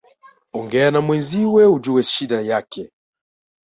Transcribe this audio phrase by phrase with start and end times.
[0.53, 2.91] Ongea na mwenzio ujue shida yake